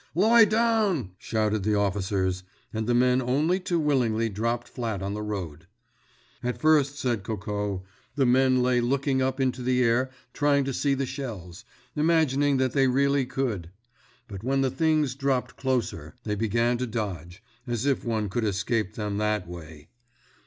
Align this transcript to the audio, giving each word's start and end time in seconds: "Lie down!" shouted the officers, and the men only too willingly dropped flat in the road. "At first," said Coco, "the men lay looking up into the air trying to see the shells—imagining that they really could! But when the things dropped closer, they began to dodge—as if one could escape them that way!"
"Lie 0.15 0.45
down!" 0.45 1.11
shouted 1.19 1.61
the 1.61 1.75
officers, 1.75 2.41
and 2.73 2.87
the 2.87 2.95
men 2.95 3.21
only 3.21 3.59
too 3.59 3.77
willingly 3.79 4.29
dropped 4.29 4.67
flat 4.67 4.99
in 5.03 5.13
the 5.13 5.21
road. 5.21 5.67
"At 6.41 6.59
first," 6.59 6.97
said 6.97 7.21
Coco, 7.21 7.83
"the 8.15 8.25
men 8.25 8.63
lay 8.63 8.81
looking 8.81 9.21
up 9.21 9.39
into 9.39 9.61
the 9.61 9.83
air 9.83 10.09
trying 10.33 10.63
to 10.63 10.73
see 10.73 10.95
the 10.95 11.05
shells—imagining 11.05 12.57
that 12.57 12.71
they 12.73 12.87
really 12.87 13.27
could! 13.27 13.69
But 14.27 14.43
when 14.43 14.61
the 14.61 14.71
things 14.71 15.13
dropped 15.13 15.55
closer, 15.55 16.15
they 16.23 16.33
began 16.33 16.79
to 16.79 16.87
dodge—as 16.87 17.85
if 17.85 18.03
one 18.03 18.27
could 18.27 18.43
escape 18.43 18.95
them 18.95 19.17
that 19.17 19.47
way!" 19.47 19.89